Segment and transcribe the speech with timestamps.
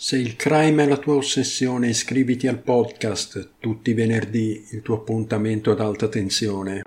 [0.00, 4.94] Se il crime è la tua ossessione, iscriviti al podcast tutti i venerdì, il tuo
[4.94, 6.82] appuntamento ad alta tensione.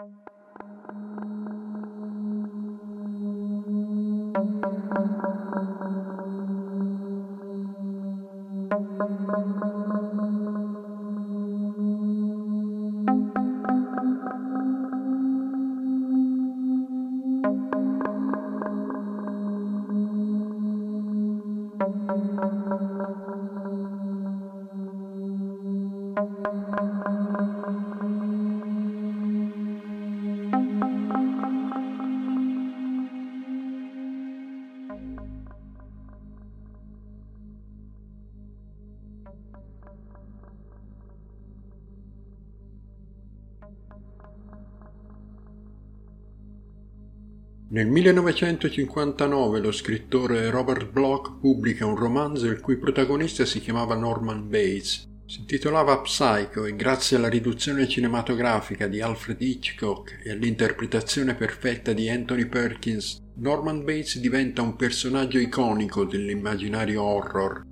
[47.74, 54.50] Nel 1959 lo scrittore Robert Bloch pubblica un romanzo il cui protagonista si chiamava Norman
[54.50, 55.08] Bates.
[55.26, 62.10] Si intitolava Psycho e grazie alla riduzione cinematografica di Alfred Hitchcock e all'interpretazione perfetta di
[62.10, 67.71] Anthony Perkins, Norman Bates diventa un personaggio iconico dell'immaginario horror.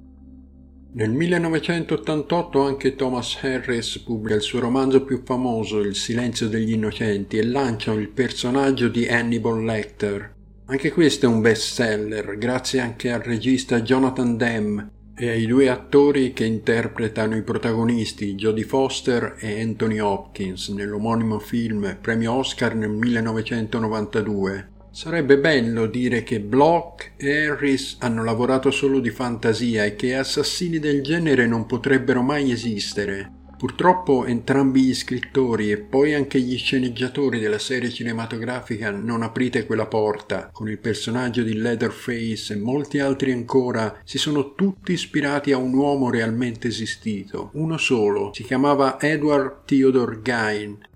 [0.92, 7.38] Nel 1988 anche Thomas Harris pubblica il suo romanzo più famoso, Il silenzio degli innocenti,
[7.38, 10.34] e lancia il personaggio di Hannibal Lecter.
[10.66, 16.34] Anche questo è un bestseller, grazie anche al regista Jonathan Demme e ai due attori
[16.34, 24.78] che interpretano i protagonisti, Jodie Foster e Anthony Hopkins, nell'omonimo film premio Oscar nel 1992.
[24.92, 30.80] Sarebbe bello dire che Bloch e Harris hanno lavorato solo di fantasia e che assassini
[30.80, 33.38] del genere non potrebbero mai esistere.
[33.60, 39.86] Purtroppo entrambi gli scrittori e poi anche gli sceneggiatori della serie cinematografica Non aprite quella
[39.86, 45.58] porta, con il personaggio di Leatherface e molti altri ancora, si sono tutti ispirati a
[45.58, 50.88] un uomo realmente esistito, uno solo, si chiamava Edward Theodore Gain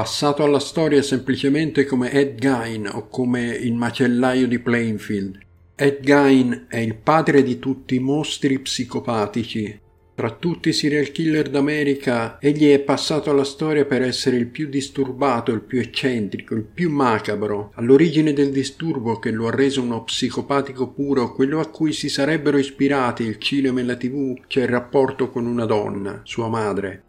[0.00, 5.38] passato alla storia semplicemente come Ed Gein o come il macellaio di Plainfield.
[5.74, 9.78] Ed Gein è il padre di tutti i mostri psicopatici.
[10.14, 14.70] Tra tutti i serial killer d'America, egli è passato alla storia per essere il più
[14.70, 17.72] disturbato, il più eccentrico, il più macabro.
[17.74, 22.56] All'origine del disturbo che lo ha reso uno psicopatico puro, quello a cui si sarebbero
[22.56, 27.02] ispirati il cinema e la tv, c'è il rapporto con una donna, sua madre.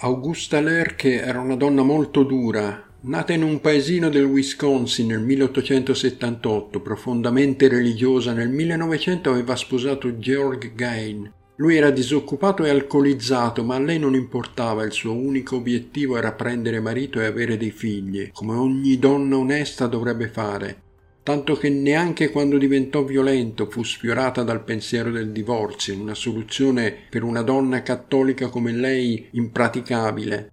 [0.00, 6.80] Augusta Lerche era una donna molto dura, nata in un paesino del Wisconsin nel 1878,
[6.80, 11.28] profondamente religiosa, nel 1900 aveva sposato George Gain.
[11.56, 16.30] Lui era disoccupato e alcolizzato, ma a lei non importava, il suo unico obiettivo era
[16.30, 20.82] prendere marito e avere dei figli, come ogni donna onesta dovrebbe fare
[21.28, 27.22] tanto che neanche quando diventò violento fu sfiorata dal pensiero del divorzio, una soluzione per
[27.22, 30.50] una donna cattolica come lei impraticabile.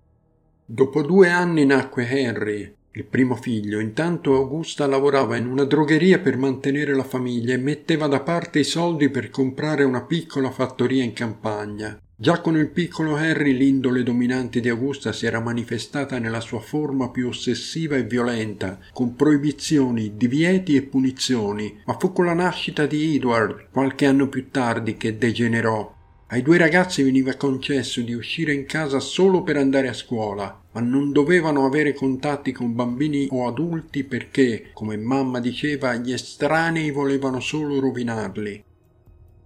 [0.66, 3.80] Dopo due anni nacque Henry, il primo figlio.
[3.80, 8.66] Intanto Augusta lavorava in una drogheria per mantenere la famiglia e metteva da parte i
[8.66, 11.97] soldi per comprare una piccola fattoria in campagna.
[12.17, 17.09] Già con il piccolo Harry l'indole dominante di Augusta si era manifestata nella sua forma
[17.09, 23.16] più ossessiva e violenta, con proibizioni, divieti e punizioni, ma fu con la nascita di
[23.16, 25.94] Edward, qualche anno più tardi, che degenerò.
[26.28, 30.79] Ai due ragazzi veniva concesso di uscire in casa solo per andare a scuola, ma
[30.79, 37.41] non dovevano avere contatti con bambini o adulti perché, come mamma diceva, gli estranei volevano
[37.41, 38.64] solo rovinarli.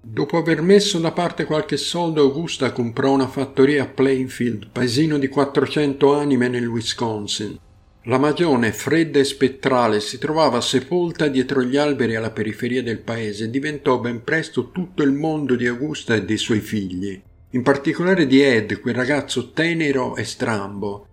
[0.01, 5.28] Dopo aver messo da parte qualche soldo, Augusta comprò una fattoria a Plainfield, paesino di
[5.28, 7.60] 400 anime nel Wisconsin.
[8.04, 13.44] La magione, fredda e spettrale, si trovava sepolta dietro gli alberi alla periferia del paese
[13.44, 17.22] e diventò ben presto tutto il mondo di Augusta e dei suoi figli,
[17.52, 21.07] in particolare di Ed, quel ragazzo tenero e strambo.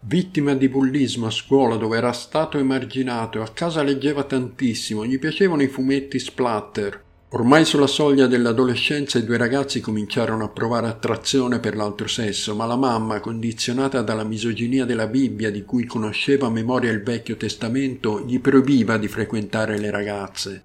[0.00, 5.62] Vittima di bullismo a scuola dove era stato emarginato a casa leggeva tantissimo, gli piacevano
[5.62, 11.74] i fumetti splatter, Ormai sulla soglia dell'adolescenza i due ragazzi cominciarono a provare attrazione per
[11.74, 16.92] l'altro sesso, ma la mamma, condizionata dalla misoginia della Bibbia di cui conosceva a memoria
[16.92, 20.64] il Vecchio Testamento, gli proibiva di frequentare le ragazze.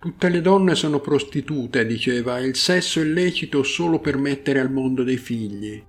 [0.00, 4.72] Tutte le donne sono prostitute, diceva, e il sesso è lecito solo per mettere al
[4.72, 5.80] mondo dei figli.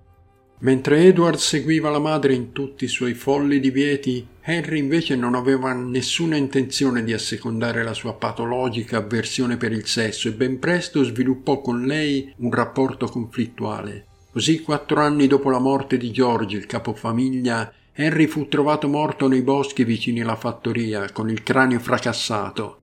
[0.60, 5.72] Mentre Edward seguiva la madre in tutti i suoi folli divieti, Henry invece non aveva
[5.74, 11.62] nessuna intenzione di assecondare la sua patologica avversione per il sesso e ben presto sviluppò
[11.62, 14.06] con lei un rapporto conflittuale.
[14.32, 19.42] Così quattro anni dopo la morte di George, il capofamiglia, Henry fu trovato morto nei
[19.42, 22.80] boschi vicini alla fattoria, con il cranio fracassato.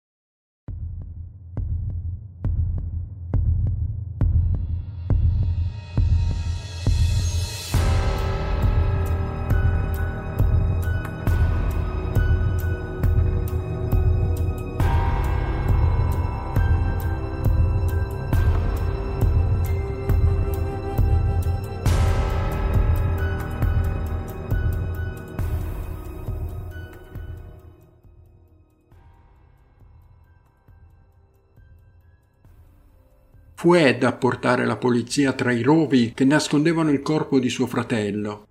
[33.59, 37.67] Fu Ed a portare la polizia tra i rovi che nascondevano il corpo di suo
[37.67, 38.47] fratello.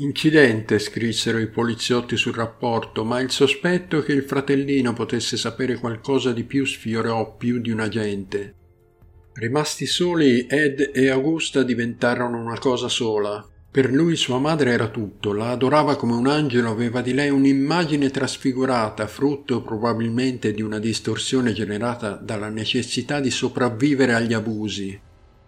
[0.00, 6.32] Incidente, scrissero i poliziotti sul rapporto, ma il sospetto che il fratellino potesse sapere qualcosa
[6.32, 8.54] di più sfiorò più di un agente.
[9.32, 13.42] Rimasti soli, Ed e Augusta diventarono una cosa sola.
[13.70, 18.08] Per lui sua madre era tutto, la adorava come un angelo, aveva di lei un'immagine
[18.08, 24.98] trasfigurata, frutto probabilmente di una distorsione generata dalla necessità di sopravvivere agli abusi.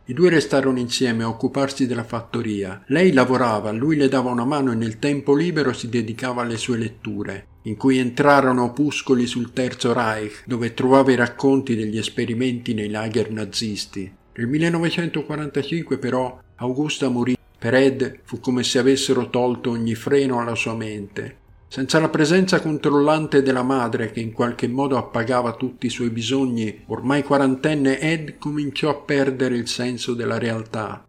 [0.05, 2.83] I due restarono insieme a occuparsi della fattoria.
[2.89, 6.77] Lei lavorava, lui le dava una mano e nel tempo libero si dedicava alle sue
[6.77, 12.91] letture, in cui entrarono opuscoli sul Terzo Reich, dove trovava i racconti degli esperimenti nei
[12.91, 14.13] lager nazisti.
[14.35, 20.55] Nel 1945 però Augusta morì per Ed fu come se avessero tolto ogni freno alla
[20.55, 21.37] sua mente.
[21.69, 26.85] Senza la presenza controllante della madre che in qualche modo appagava tutti i suoi bisogni,
[26.87, 31.05] ormai quarantenne Ed cominciò a perdere il senso della realtà.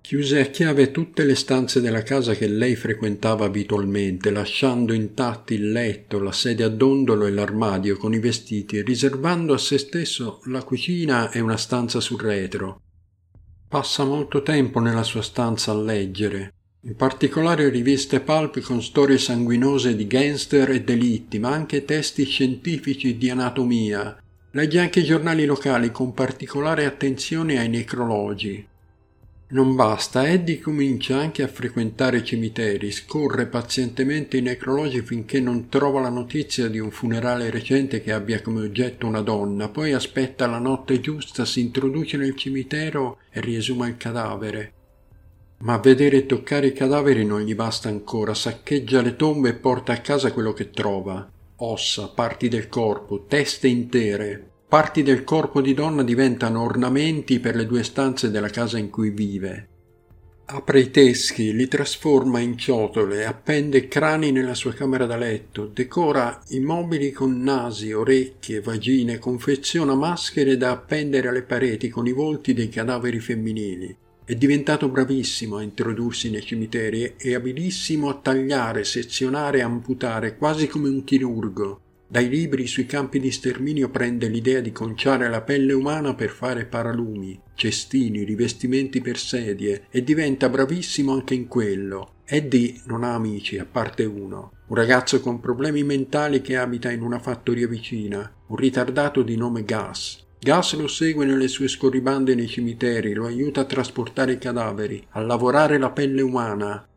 [0.00, 5.70] Chiuse a chiave tutte le stanze della casa che lei frequentava abitualmente, lasciando intatti il
[5.70, 10.64] letto, la sedia a dondolo e l'armadio con i vestiti, riservando a se stesso la
[10.64, 12.80] cucina e una stanza sul retro.
[13.70, 19.94] Passa molto tempo nella sua stanza a leggere, in particolare riviste pulp con storie sanguinose
[19.94, 24.20] di gangster e delitti, ma anche testi scientifici di anatomia.
[24.50, 28.66] Legge anche giornali locali con particolare attenzione ai necrologi.
[29.52, 35.68] Non basta, Eddie comincia anche a frequentare i cimiteri, scorre pazientemente i necrologi finché non
[35.68, 40.46] trova la notizia di un funerale recente che abbia come oggetto una donna, poi aspetta
[40.46, 44.72] la notte giusta, si introduce nel cimitero e riesuma il cadavere.
[45.62, 49.92] Ma vedere e toccare i cadaveri non gli basta ancora, saccheggia le tombe e porta
[49.92, 51.28] a casa quello che trova.
[51.56, 57.66] Ossa, parti del corpo, teste intere, Parti del corpo di donna diventano ornamenti per le
[57.66, 59.66] due stanze della casa in cui vive.
[60.44, 66.40] Apre i teschi, li trasforma in ciotole, appende crani nella sua camera da letto, decora
[66.50, 72.54] i mobili con nasi, orecchie, vagine, confeziona maschere da appendere alle pareti con i volti
[72.54, 73.96] dei cadaveri femminili.
[74.24, 80.68] È diventato bravissimo a introdursi nei cimiteri e abilissimo a tagliare, sezionare e amputare, quasi
[80.68, 81.80] come un chirurgo.
[82.12, 86.64] Dai libri sui campi di sterminio prende l'idea di conciare la pelle umana per fare
[86.64, 92.14] paralumi, cestini, rivestimenti per sedie e diventa bravissimo anche in quello.
[92.24, 97.02] Eddie non ha amici, a parte uno, un ragazzo con problemi mentali che abita in
[97.02, 100.26] una fattoria vicina, un ritardato di nome Gus.
[100.40, 105.20] Gus lo segue nelle sue scorribande nei cimiteri, lo aiuta a trasportare i cadaveri, a
[105.20, 106.88] lavorare la pelle umana,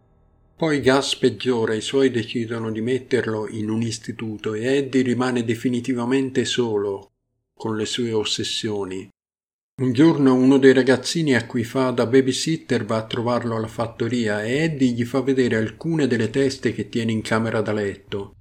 [0.63, 5.43] poi Gas peggiora e i suoi decidono di metterlo in un istituto e Eddie rimane
[5.43, 7.12] definitivamente solo
[7.53, 9.10] con le sue ossessioni.
[9.82, 14.41] Un giorno uno dei ragazzini a cui fa da babysitter va a trovarlo alla fattoria
[14.41, 18.36] e Eddie gli fa vedere alcune delle teste che tiene in camera da letto,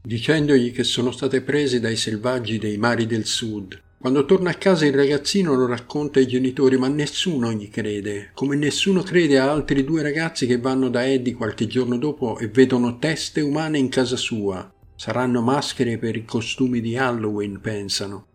[0.00, 4.86] dicendogli che sono state prese dai selvaggi dei mari del sud Quando torna a casa
[4.86, 9.84] il ragazzino lo racconta ai genitori, ma nessuno gli crede, come nessuno crede a altri
[9.84, 14.16] due ragazzi che vanno da Eddie qualche giorno dopo e vedono teste umane in casa
[14.16, 14.72] sua.
[14.96, 18.28] Saranno maschere per i costumi di Halloween, pensano.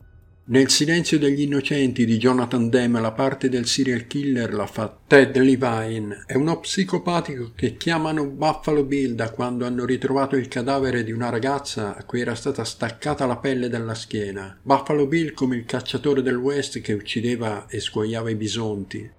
[0.47, 5.35] Nel silenzio degli innocenti di Jonathan Demme la parte del serial killer la fa Ted
[5.37, 6.23] Levine.
[6.27, 11.29] È uno psicopatico che chiamano Buffalo Bill da quando hanno ritrovato il cadavere di una
[11.29, 14.55] ragazza a cui era stata staccata la pelle dalla schiena.
[14.61, 19.11] Buffalo Bill come il cacciatore del West che uccideva e scuoiava i bisonti.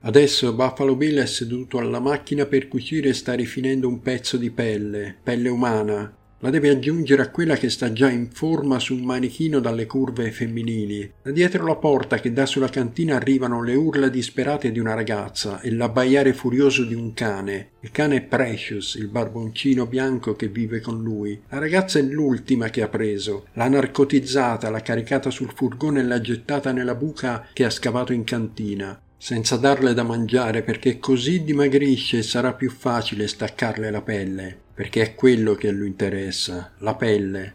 [0.00, 4.50] Adesso Buffalo Bill è seduto alla macchina per cucire e sta rifinendo un pezzo di
[4.50, 9.00] pelle, pelle umana, la deve aggiungere a quella che sta già in forma su un
[9.00, 11.10] manichino dalle curve femminili.
[11.22, 15.62] Da dietro la porta che dà sulla cantina arrivano le urla disperate di una ragazza
[15.62, 17.70] e l'abbaiare furioso di un cane.
[17.80, 21.40] Il cane è Precious, il barboncino bianco che vive con lui.
[21.48, 23.46] La ragazza è l'ultima che ha preso.
[23.54, 28.24] L'ha narcotizzata, l'ha caricata sul furgone e l'ha gettata nella buca che ha scavato in
[28.24, 34.54] cantina senza darle da mangiare perché così dimagrisce e sarà più facile staccarle la pelle
[34.74, 37.54] perché è quello che a lui interessa, la pelle.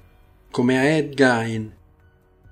[0.50, 1.72] Come a Ed Gein,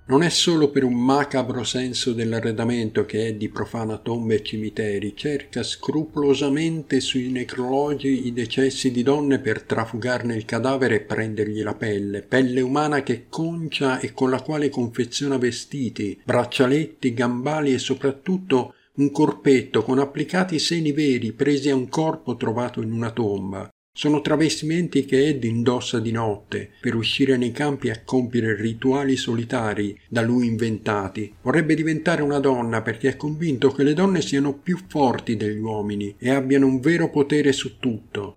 [0.06, 5.64] non è solo per un macabro senso dell'arredamento che Eddie profana tombe e cimiteri, cerca
[5.64, 12.22] scrupolosamente sui necrologi i decessi di donne per trafugarne il cadavere e prendergli la pelle,
[12.22, 19.12] pelle umana che concia e con la quale confeziona vestiti, braccialetti, gambali e soprattutto un
[19.12, 23.70] corpetto con applicati seni veri presi a un corpo trovato in una tomba.
[23.96, 30.00] Sono travestimenti che Ed indossa di notte per uscire nei campi a compiere rituali solitari
[30.08, 31.32] da lui inventati.
[31.42, 36.16] Vorrebbe diventare una donna perché è convinto che le donne siano più forti degli uomini
[36.18, 38.36] e abbiano un vero potere su tutto.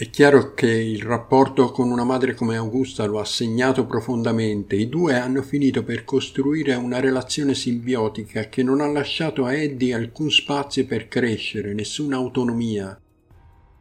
[0.00, 4.76] È chiaro che il rapporto con una madre come Augusta lo ha segnato profondamente.
[4.76, 9.94] I due hanno finito per costruire una relazione simbiotica che non ha lasciato a Eddie
[9.94, 12.96] alcun spazio per crescere, nessuna autonomia.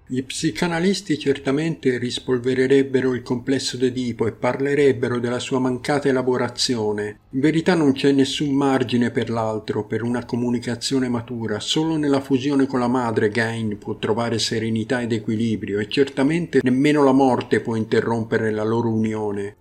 [0.10, 7.20] Gli psicanalisti certamente rispolvererebbero il complesso d'Edipo e parlerebbero della sua mancata elaborazione.
[7.32, 11.60] In verità non c'è nessun margine per l'altro, per una comunicazione matura.
[11.60, 17.04] Solo nella fusione con la madre Gain può trovare serenità ed equilibrio e certamente nemmeno
[17.04, 19.56] la morte può interrompere la loro unione.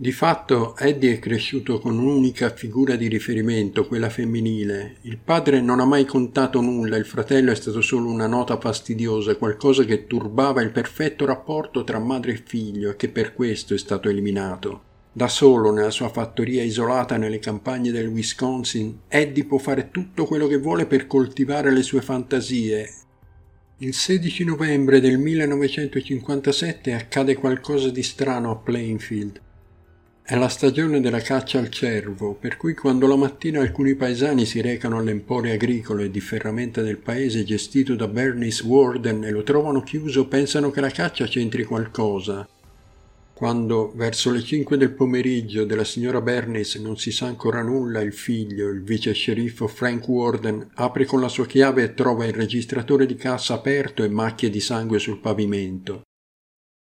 [0.00, 4.98] Di fatto Eddie è cresciuto con un'unica figura di riferimento, quella femminile.
[5.00, 9.34] Il padre non ha mai contato nulla, il fratello è stato solo una nota fastidiosa,
[9.34, 13.76] qualcosa che turbava il perfetto rapporto tra madre e figlio e che per questo è
[13.78, 14.82] stato eliminato.
[15.10, 20.46] Da solo, nella sua fattoria isolata nelle campagne del Wisconsin, Eddie può fare tutto quello
[20.46, 22.88] che vuole per coltivare le sue fantasie.
[23.78, 29.46] Il 16 novembre del 1957 accade qualcosa di strano a Plainfield.
[30.30, 34.60] È la stagione della caccia al cervo, per cui quando la mattina alcuni paesani si
[34.60, 39.80] recano all'empore agricolo e di ferramenta del paese gestito da Bernice Warden e lo trovano
[39.80, 42.46] chiuso, pensano che la caccia c'entri qualcosa.
[43.32, 48.12] Quando, verso le cinque del pomeriggio, della signora Bernice non si sa ancora nulla, il
[48.12, 53.06] figlio, il vice sceriffo Frank Warden, apre con la sua chiave e trova il registratore
[53.06, 56.02] di cassa aperto e macchie di sangue sul pavimento.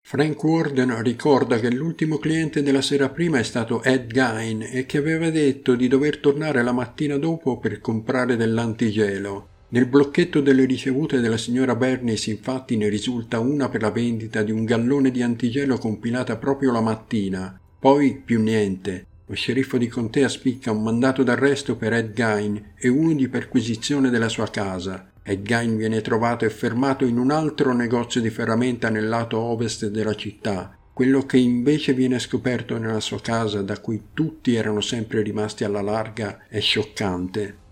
[0.10, 5.00] Frank Warden ricorda che l'ultimo cliente della sera prima è stato Ed Gein e che
[5.00, 9.48] aveva detto di dover tornare la mattina dopo per comprare dell'antigelo.
[9.68, 14.54] Nel blocchetto delle ricevute della signora Bernice infatti ne risulta una per la vendita di
[14.54, 17.60] un gallone di antigelo compilata proprio la mattina.
[17.78, 19.08] Poi più niente.
[19.26, 24.10] Lo sceriffo di contea spicca un mandato d'arresto per Ed Gein e uno di perquisizione
[24.10, 28.88] della sua casa e Gain viene trovato e fermato in un altro negozio di ferramenta
[28.88, 30.74] nel lato ovest della città.
[30.94, 35.82] Quello che invece viene scoperto nella sua casa, da cui tutti erano sempre rimasti alla
[35.82, 37.67] larga, è scioccante.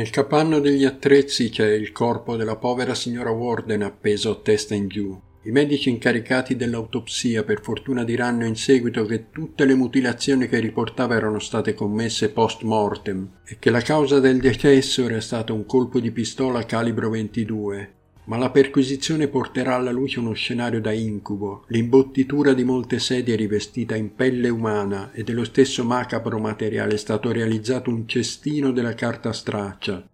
[0.00, 4.88] Nel capanno degli attrezzi c'è il corpo della povera signora Warden appeso a testa in
[4.88, 5.20] giù.
[5.42, 11.16] I medici incaricati dell'autopsia per fortuna diranno in seguito che tutte le mutilazioni che riportava
[11.16, 16.00] erano state commesse post mortem e che la causa del decesso era stato un colpo
[16.00, 17.99] di pistola calibro 22.
[18.30, 23.96] Ma la perquisizione porterà alla luce uno scenario da incubo, l'imbottitura di molte sedie rivestita
[23.96, 29.32] in pelle umana e dello stesso macabro materiale è stato realizzato un cestino della carta
[29.32, 30.08] straccia.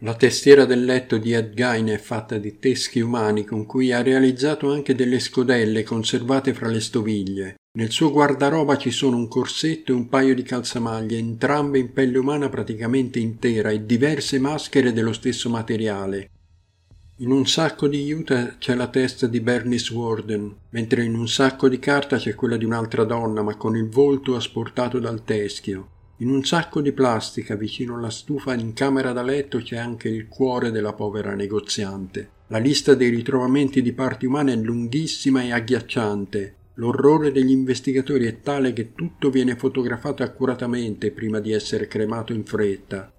[0.00, 4.02] La testiera del letto di Ed Gein è fatta di teschi umani con cui ha
[4.02, 7.54] realizzato anche delle scodelle conservate fra le stoviglie.
[7.78, 12.18] Nel suo guardaroba ci sono un corsetto e un paio di calzamaglie, entrambe in pelle
[12.18, 16.28] umana praticamente intera e diverse maschere dello stesso materiale,
[17.20, 21.68] in un sacco di juta c'è la testa di Bernice Warden, mentre in un sacco
[21.68, 25.88] di carta c'è quella di un'altra donna, ma con il volto asportato dal teschio.
[26.18, 30.28] In un sacco di plastica vicino alla stufa in camera da letto c'è anche il
[30.28, 32.30] cuore della povera negoziante.
[32.46, 36.54] La lista dei ritrovamenti di parti umane è lunghissima e agghiacciante.
[36.74, 42.44] L'orrore degli investigatori è tale che tutto viene fotografato accuratamente prima di essere cremato in
[42.46, 43.12] fretta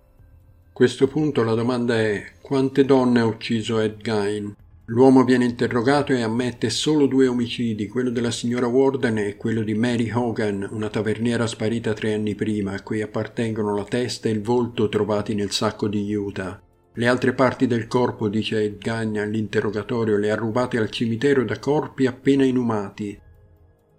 [0.81, 4.53] questo punto la domanda è quante donne ha ucciso Ed Gein?
[4.87, 9.73] L'uomo viene interrogato e ammette solo due omicidi, quello della signora Warden e quello di
[9.73, 14.41] Mary Hogan, una taverniera sparita tre anni prima, a cui appartengono la testa e il
[14.41, 16.61] volto trovati nel sacco di Utah.
[16.91, 21.57] Le altre parti del corpo, dice Ed Gein all'interrogatorio, le ha rubate al cimitero da
[21.57, 23.17] corpi appena inumati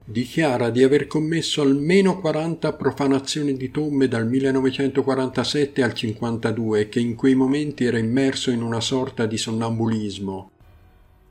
[0.04, 7.00] dichiara di aver commesso almeno 40 profanazioni di tombe dal 1947 al 52 e che
[7.00, 10.50] in quei momenti era immerso in una sorta di sonnambulismo.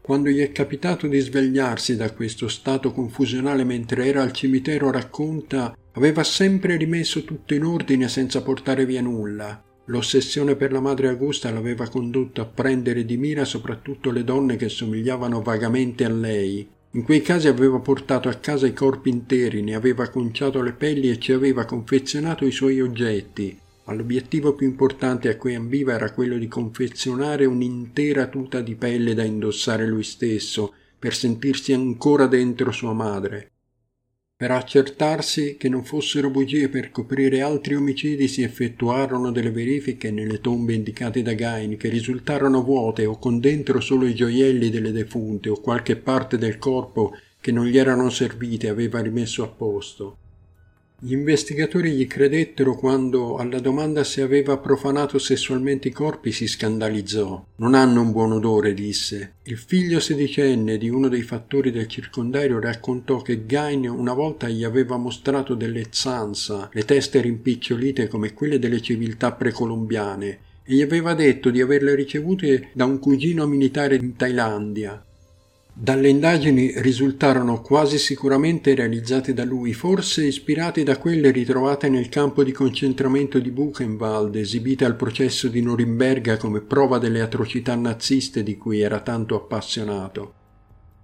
[0.02, 5.76] Quando gli è capitato di svegliarsi da questo stato confusionale mentre era al cimitero, racconta,
[5.94, 9.62] aveva sempre rimesso tutto in ordine senza portare via nulla.
[9.86, 14.70] L'ossessione per la madre Augusta l'aveva condotto a prendere di mira soprattutto le donne che
[14.70, 19.76] somigliavano vagamente a lei, in quei casi aveva portato a casa i corpi interi, ne
[19.76, 25.30] aveva conciato le pelli e ci aveva confezionato i suoi oggetti, ma l'obiettivo più importante
[25.30, 30.74] a cui ambiva era quello di confezionare un'intera tuta di pelle da indossare lui stesso,
[31.00, 33.52] per sentirsi ancora dentro sua madre.
[34.42, 40.42] Per accertarsi che non fossero bugie per coprire altri omicidi si effettuarono delle verifiche nelle
[40.42, 45.50] tombe indicate da Gain che risultarono vuote o con dentro solo i gioielli delle defunte
[45.50, 50.18] o qualche parte del corpo che non gli erano servite aveva rimesso a posto.
[51.04, 57.44] Gli investigatori gli credettero quando, alla domanda se aveva profanato sessualmente i corpi, si scandalizzò.
[57.56, 59.34] Non hanno un buon odore, disse.
[59.46, 64.64] Il figlio sedicenne di uno dei fattori del circondario raccontò che Gain una volta gli
[64.64, 71.16] aveva mostrato delle zanza, le teste rimpicciolite come quelle delle civiltà precolombiane, e gli aveva
[71.16, 75.04] detto di averle ricevute da un cugino militare in Thailandia.
[75.74, 82.44] Dalle indagini risultarono quasi sicuramente realizzate da lui, forse ispirate da quelle ritrovate nel campo
[82.44, 88.58] di concentramento di Buchenwald, esibite al processo di Norimberga come prova delle atrocità naziste di
[88.58, 90.41] cui era tanto appassionato.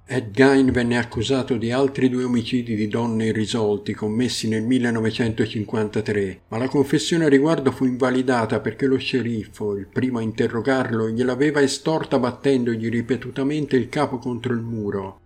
[0.09, 6.57] Ed Gein venne accusato di altri due omicidi di donne irrisolti commessi nel 1953, ma
[6.57, 12.19] la confessione a riguardo fu invalidata perché lo sceriffo, il primo a interrogarlo, gliel'aveva estorta
[12.19, 15.19] battendogli ripetutamente il capo contro il muro.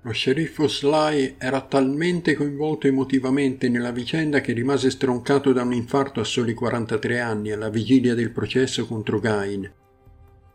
[0.00, 6.20] Lo sceriffo Sly era talmente coinvolto emotivamente nella vicenda che rimase stroncato da un infarto
[6.20, 9.70] a soli 43 anni alla vigilia del processo contro Gain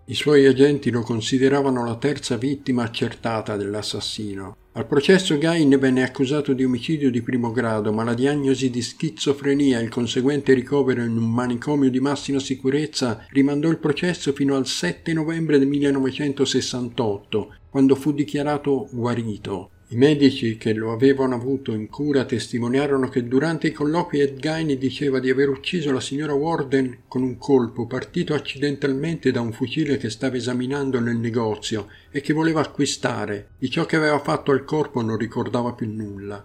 [0.08, 4.56] i suoi agenti lo consideravano la terza vittima accertata dell'assassino.
[4.74, 9.80] Al processo Gain venne accusato di omicidio di primo grado, ma la diagnosi di schizofrenia
[9.80, 14.68] e il conseguente ricovero in un manicomio di massima sicurezza rimandò il processo fino al
[14.68, 19.72] 7 novembre del 1968, quando fu dichiarato guarito.
[19.88, 24.76] I medici che lo avevano avuto in cura testimoniarono che durante i colloqui Ed Gain
[24.80, 29.98] diceva di aver ucciso la signora Warden con un colpo partito accidentalmente da un fucile
[29.98, 33.50] che stava esaminando nel negozio e che voleva acquistare.
[33.60, 36.44] Di ciò che aveva fatto al corpo non ricordava più nulla.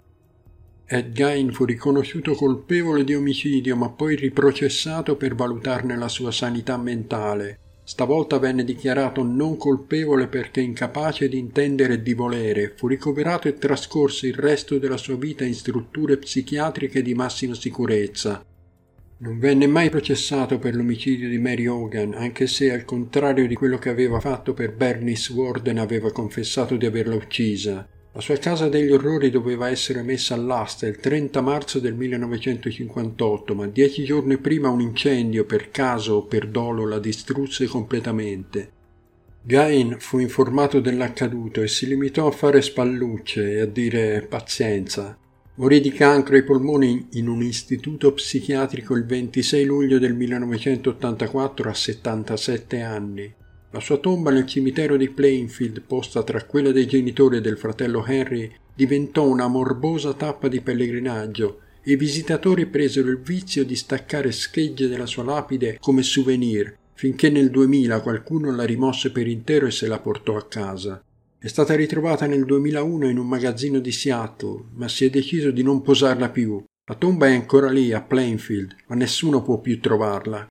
[0.85, 6.77] Ed Gain fu riconosciuto colpevole di omicidio ma poi riprocessato per valutarne la sua sanità
[6.77, 7.57] mentale.
[7.91, 13.57] Stavolta venne dichiarato non colpevole perché incapace di intendere e di volere, fu ricoverato e
[13.57, 18.45] trascorse il resto della sua vita in strutture psichiatriche di massima sicurezza.
[19.17, 23.77] Non venne mai processato per l'omicidio di Mary Hogan, anche se, al contrario di quello
[23.77, 27.85] che aveva fatto per Bernice Warden, aveva confessato di averla uccisa.
[28.13, 33.67] La sua casa degli orrori doveva essere messa all'asta il 30 marzo del 1958, ma
[33.67, 38.79] dieci giorni prima un incendio, per caso o per dolo, la distrusse completamente.
[39.43, 45.17] Gain fu informato dell'accaduto e si limitò a fare spallucce e a dire pazienza.
[45.55, 51.73] Morì di cancro ai polmoni in un istituto psichiatrico il 26 luglio del 1984 a
[51.73, 53.33] 77 anni.
[53.73, 58.05] La sua tomba nel cimitero di Plainfield, posta tra quella dei genitori e del fratello
[58.05, 64.33] Henry, diventò una morbosa tappa di pellegrinaggio e i visitatori presero il vizio di staccare
[64.33, 69.71] schegge della sua lapide come souvenir, finché nel 2000 qualcuno la rimosse per intero e
[69.71, 71.01] se la portò a casa.
[71.39, 75.63] È stata ritrovata nel 2001 in un magazzino di Seattle, ma si è deciso di
[75.63, 76.61] non posarla più.
[76.89, 80.45] La tomba è ancora lì, a Plainfield, ma nessuno può più trovarla.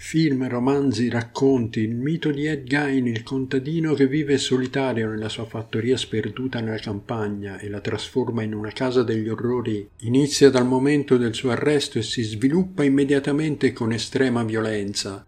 [0.00, 5.44] Film, romanzi, racconti, il mito di Ed Gein, il contadino che vive solitario nella sua
[5.44, 11.16] fattoria sperduta nella campagna e la trasforma in una casa degli orrori, inizia dal momento
[11.16, 15.26] del suo arresto e si sviluppa immediatamente con estrema violenza.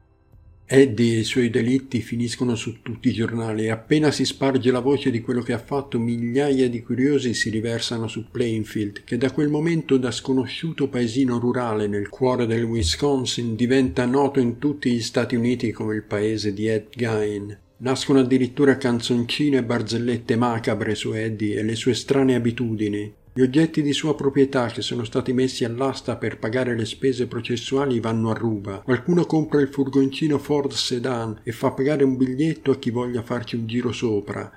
[0.72, 4.78] Eddie e i suoi delitti finiscono su tutti i giornali e appena si sparge la
[4.78, 9.33] voce di quello che ha fatto migliaia di curiosi si riversano su Plainfield, che da
[9.33, 15.00] quel momento da sconosciuto paesino rurale nel cuore del Wisconsin diventa noto in tutti gli
[15.00, 17.59] Stati Uniti come il paese di Ed Gein.
[17.78, 23.81] Nascono addirittura canzoncine e barzellette macabre su Eddie e le sue strane abitudini, gli oggetti
[23.81, 28.35] di sua proprietà che sono stati messi all'asta per pagare le spese processuali vanno a
[28.35, 28.81] ruba.
[28.81, 33.55] Qualcuno compra il furgoncino Ford Sedan e fa pagare un biglietto a chi voglia farci
[33.55, 34.51] un giro sopra.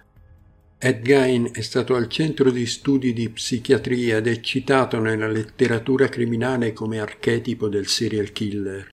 [0.80, 6.10] Ed Gein è stato al centro di studi di psichiatria ed è citato nella letteratura
[6.10, 8.93] criminale come archetipo del serial killer.